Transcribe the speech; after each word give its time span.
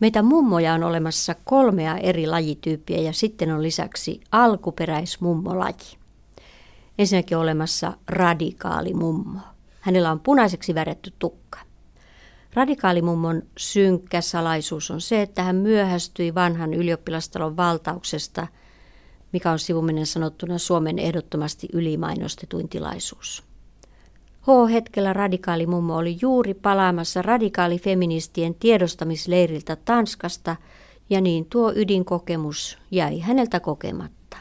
Meitä 0.00 0.22
mummoja 0.22 0.74
on 0.74 0.82
olemassa 0.82 1.34
kolmea 1.44 1.96
eri 1.98 2.26
lajityyppiä 2.26 2.98
ja 2.98 3.12
sitten 3.12 3.52
on 3.52 3.62
lisäksi 3.62 4.20
alkuperäismummolaji. 4.32 5.96
Ensinnäkin 6.98 7.36
on 7.36 7.42
olemassa 7.42 7.92
radikaali 8.08 8.94
mummo. 8.94 9.40
Hänellä 9.80 10.10
on 10.10 10.20
punaiseksi 10.20 10.74
väretty 10.74 11.12
tukka. 11.18 11.58
Radikaalimummon 12.54 13.42
synkkä 13.56 14.20
salaisuus 14.20 14.90
on 14.90 15.00
se, 15.00 15.22
että 15.22 15.42
hän 15.42 15.56
myöhästyi 15.56 16.34
vanhan 16.34 16.74
ylioppilastalon 16.74 17.56
valtauksesta, 17.56 18.46
mikä 19.32 19.50
on 19.50 19.58
sivuminen 19.58 20.06
sanottuna 20.06 20.58
Suomen 20.58 20.98
ehdottomasti 20.98 21.68
ylimainostetuin 21.72 22.68
tilaisuus. 22.68 23.45
H-hetkellä 24.46 25.12
radikaalimummo 25.12 25.96
oli 25.96 26.18
juuri 26.20 26.54
palaamassa 26.54 27.22
radikaalifeministien 27.22 28.54
tiedostamisleiriltä 28.54 29.76
Tanskasta, 29.76 30.56
ja 31.10 31.20
niin 31.20 31.46
tuo 31.50 31.72
ydinkokemus 31.76 32.78
jäi 32.90 33.20
häneltä 33.20 33.60
kokematta. 33.60 34.36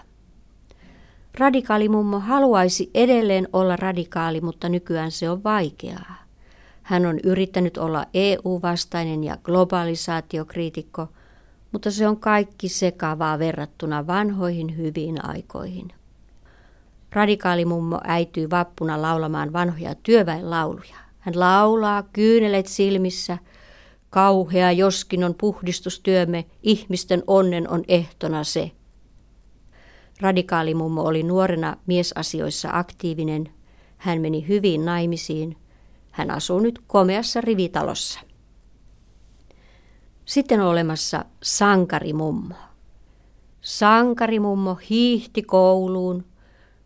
Radikaalimummo 1.39 2.19
haluaisi 2.19 2.91
edelleen 2.93 3.47
olla 3.53 3.75
radikaali, 3.75 4.41
mutta 4.41 4.69
nykyään 4.69 5.11
se 5.11 5.29
on 5.29 5.43
vaikeaa. 5.43 6.15
Hän 6.83 7.05
on 7.05 7.19
yrittänyt 7.23 7.77
olla 7.77 8.05
EU-vastainen 8.13 9.23
ja 9.23 9.37
globalisaatiokriitikko, 9.43 11.07
mutta 11.71 11.91
se 11.91 12.07
on 12.07 12.19
kaikki 12.19 12.69
sekavaa 12.69 13.39
verrattuna 13.39 14.07
vanhoihin 14.07 14.77
hyviin 14.77 15.25
aikoihin. 15.25 15.87
Radikaalimummo 17.13 17.99
äityy 18.03 18.49
vappuna 18.49 19.01
laulamaan 19.01 19.53
vanhoja 19.53 19.95
työväenlauluja. 19.95 20.95
Hän 21.19 21.39
laulaa 21.39 22.03
kyynelet 22.03 22.67
silmissä. 22.67 23.37
Kauhea 24.09 24.71
joskin 24.71 25.23
on 25.23 25.35
puhdistustyömme, 25.35 26.45
ihmisten 26.63 27.23
onnen 27.27 27.69
on 27.69 27.83
ehtona 27.87 28.43
se. 28.43 28.71
Radikaalimummo 30.21 31.01
oli 31.01 31.23
nuorena 31.23 31.77
miesasioissa 31.85 32.69
aktiivinen. 32.71 33.49
Hän 33.97 34.21
meni 34.21 34.47
hyvin 34.47 34.85
naimisiin. 34.85 35.57
Hän 36.11 36.31
asuu 36.31 36.59
nyt 36.59 36.79
komeassa 36.87 37.41
rivitalossa. 37.41 38.19
Sitten 40.25 40.61
on 40.61 40.67
olemassa 40.67 41.25
sankarimummo. 41.43 42.55
Sankarimummo 43.61 44.75
hiihti 44.89 45.43
kouluun, 45.43 46.25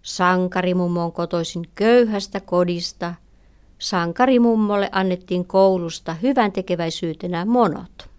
Sankarimummo 0.02 1.04
on 1.04 1.12
kotoisin 1.12 1.66
köyhästä 1.76 2.40
kodista. 2.40 3.14
Sankarimummolle 3.80 4.90
annettiin 4.92 5.46
koulusta 5.46 6.14
hyvän 6.14 6.52
tekeväisyytenä 6.52 7.46
monot. 7.46 8.10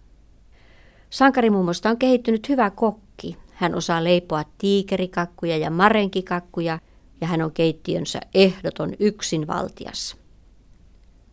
Sankarimummosta 1.11 1.91
on 1.91 1.99
kehittynyt 1.99 2.49
hyvä 2.49 2.71
kokki. 2.71 3.37
Hän 3.53 3.75
osaa 3.75 4.05
leipoa 4.05 4.45
tiikerikakkuja 4.59 5.57
ja 5.57 5.71
marenkikakkuja 5.71 6.79
ja 7.21 7.27
hän 7.27 7.43
on 7.43 7.53
keittiönsä 7.53 8.21
ehdoton 8.35 8.93
yksinvaltias. 9.01 10.17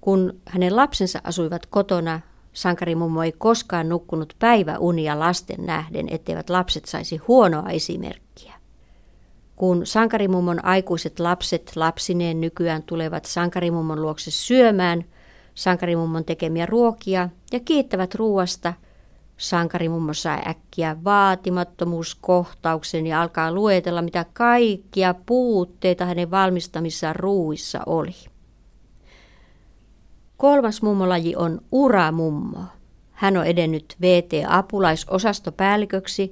Kun 0.02 0.42
hänen 0.46 0.76
lapsensa 0.76 1.22
asuivat 1.24 1.66
kotona, 1.66 2.22
sankarimummo 2.54 3.24
ei 3.24 3.32
koskaan 3.32 3.90
nukkunut 3.90 4.36
päiväunia 4.40 5.20
lasten 5.20 5.66
nähden, 5.66 6.08
etteivät 6.10 6.50
lapset 6.50 6.86
saisi 6.86 7.18
huonoa 7.18 7.70
esimerkkiä. 7.70 8.57
Kun 9.58 9.86
sankarimummon 9.86 10.66
aikuiset 10.66 11.20
lapset 11.20 11.72
lapsineen 11.76 12.42
nykyään 12.42 12.84
tulevat 12.84 13.26
sankarimummon 13.26 14.02
luokse 14.02 14.32
syömään 14.32 15.06
sankarimummon 15.56 16.26
tekemiä 16.26 16.66
ruokia 16.66 17.30
ja 17.52 17.60
kiittävät 17.60 18.16
ruuasta, 18.16 18.74
sankarimummo 19.38 20.14
saa 20.14 20.42
äkkiä 20.48 20.98
vaatimattomuuskohtauksen 21.04 23.08
ja 23.08 23.22
alkaa 23.22 23.52
luetella, 23.52 24.02
mitä 24.02 24.26
kaikkia 24.34 25.16
puutteita 25.26 26.06
hänen 26.06 26.32
valmistamissaan 26.32 27.16
ruuissa 27.16 27.80
oli. 27.86 28.16
Kolmas 30.38 30.82
mummolaji 30.82 31.36
on 31.36 31.62
uramummo. 31.72 32.60
Hän 33.12 33.38
on 33.38 33.46
edennyt 33.46 33.96
VT-apulaisosatopäälliköksi 34.02 36.32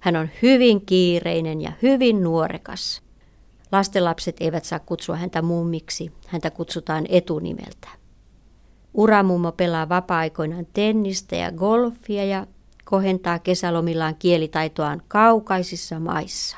hän 0.00 0.16
on 0.16 0.28
hyvin 0.42 0.86
kiireinen 0.86 1.60
ja 1.60 1.72
hyvin 1.82 2.22
nuorekas. 2.22 3.02
Lastenlapset 3.72 4.36
eivät 4.40 4.64
saa 4.64 4.78
kutsua 4.78 5.16
häntä 5.16 5.42
mummiksi, 5.42 6.12
häntä 6.26 6.50
kutsutaan 6.50 7.04
etunimeltä. 7.08 7.88
Uramummo 8.94 9.52
pelaa 9.52 9.88
vapaa-aikoinaan 9.88 10.66
tennistä 10.72 11.36
ja 11.36 11.52
golfia 11.52 12.24
ja 12.24 12.46
kohentaa 12.84 13.38
kesälomillaan 13.38 14.16
kielitaitoaan 14.18 15.02
kaukaisissa 15.08 16.00
maissa. 16.00 16.56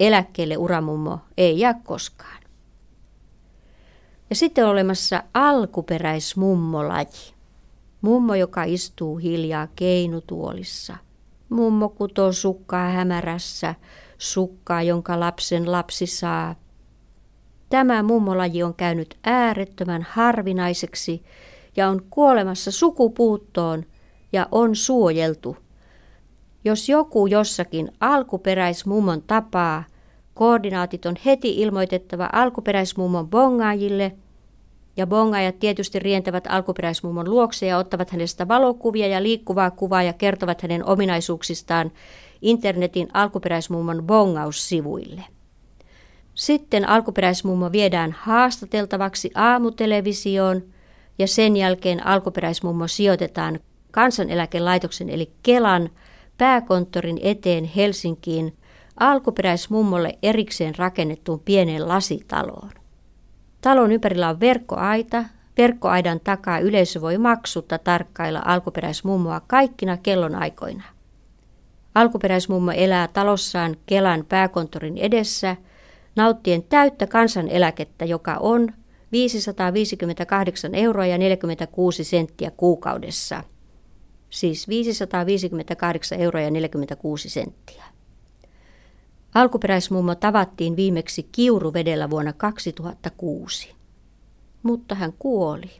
Eläkkeelle 0.00 0.56
uramummo 0.56 1.18
ei 1.36 1.58
jää 1.58 1.80
koskaan. 1.84 2.42
Ja 4.30 4.36
sitten 4.36 4.64
on 4.64 4.70
olemassa 4.70 5.22
alkuperäismummolaji. 5.34 7.34
Mummo, 8.00 8.34
joka 8.34 8.64
istuu 8.64 9.16
hiljaa 9.16 9.68
keinutuolissa– 9.76 10.96
Mummo 11.48 11.88
kutoo 11.88 12.32
sukkaa 12.32 12.88
hämärässä, 12.88 13.74
sukkaa, 14.18 14.82
jonka 14.82 15.20
lapsen 15.20 15.72
lapsi 15.72 16.06
saa. 16.06 16.54
Tämä 17.68 18.02
mummolaji 18.02 18.62
on 18.62 18.74
käynyt 18.74 19.18
äärettömän 19.24 20.06
harvinaiseksi 20.10 21.22
ja 21.76 21.88
on 21.88 22.02
kuolemassa 22.10 22.70
sukupuuttoon 22.70 23.84
ja 24.32 24.48
on 24.52 24.76
suojeltu. 24.76 25.56
Jos 26.64 26.88
joku 26.88 27.26
jossakin 27.26 27.92
alkuperäismummon 28.00 29.22
tapaa, 29.22 29.84
koordinaatit 30.34 31.06
on 31.06 31.14
heti 31.24 31.60
ilmoitettava 31.60 32.28
alkuperäismummon 32.32 33.28
bongaajille– 33.28 34.12
ja 34.98 35.06
bongajat 35.06 35.58
tietysti 35.58 35.98
rientävät 35.98 36.44
alkuperäismummon 36.48 37.30
luokse 37.30 37.66
ja 37.66 37.78
ottavat 37.78 38.10
hänestä 38.10 38.48
valokuvia 38.48 39.06
ja 39.06 39.22
liikkuvaa 39.22 39.70
kuvaa 39.70 40.02
ja 40.02 40.12
kertovat 40.12 40.62
hänen 40.62 40.84
ominaisuuksistaan 40.84 41.92
internetin 42.42 43.08
alkuperäismummon 43.14 44.02
bongaussivuille. 44.06 45.24
Sitten 46.34 46.88
alkuperäismummo 46.88 47.72
viedään 47.72 48.12
haastateltavaksi 48.18 49.30
aamutelevisioon 49.34 50.62
ja 51.18 51.26
sen 51.26 51.56
jälkeen 51.56 52.06
alkuperäismummo 52.06 52.88
sijoitetaan 52.88 53.60
kansaneläkelaitoksen 53.90 55.10
eli 55.10 55.32
Kelan 55.42 55.90
pääkonttorin 56.38 57.18
eteen 57.22 57.64
Helsinkiin 57.64 58.56
alkuperäismummolle 59.00 60.18
erikseen 60.22 60.74
rakennettuun 60.78 61.40
pieneen 61.40 61.88
lasitaloon. 61.88 62.77
Talon 63.60 63.92
ympärillä 63.92 64.28
on 64.28 64.40
verkkoaita. 64.40 65.24
Verkkoaidan 65.58 66.20
takaa 66.20 66.58
yleisö 66.58 67.00
voi 67.00 67.18
maksutta 67.18 67.78
tarkkailla 67.78 68.42
alkuperäismummoa 68.44 69.40
kaikkina 69.46 69.96
kellonaikoina. 69.96 70.84
Alkuperäismummo 71.94 72.70
elää 72.70 73.08
talossaan 73.08 73.76
Kelan 73.86 74.24
pääkonttorin 74.28 74.98
edessä 74.98 75.56
nauttien 76.16 76.62
täyttä 76.62 77.06
kansaneläkettä, 77.06 78.04
joka 78.04 78.36
on 78.40 78.68
558 79.12 80.74
euroa 80.74 81.06
ja 81.06 81.18
46 81.18 82.04
senttiä 82.04 82.50
kuukaudessa. 82.50 83.44
Siis 84.30 84.68
558 84.68 86.20
euroa 86.20 86.42
ja 86.42 86.50
46 86.50 87.30
senttiä. 87.30 87.84
Alkuperäismummo 89.34 90.14
tavattiin 90.14 90.76
viimeksi 90.76 91.28
Kiuruvedellä 91.32 92.10
vuonna 92.10 92.32
2006, 92.32 93.74
mutta 94.62 94.94
hän 94.94 95.12
kuoli. 95.18 95.70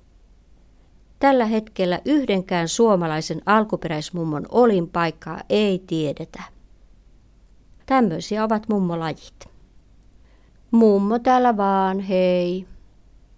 Tällä 1.18 1.44
hetkellä 1.44 2.00
yhdenkään 2.04 2.68
suomalaisen 2.68 3.42
alkuperäismummon 3.46 4.46
olinpaikkaa 4.50 5.40
ei 5.48 5.84
tiedetä. 5.86 6.42
Tämmöisiä 7.86 8.44
ovat 8.44 8.68
mummolajit. 8.68 9.48
Mummo 10.70 11.18
täällä 11.18 11.56
vaan, 11.56 12.00
hei. 12.00 12.66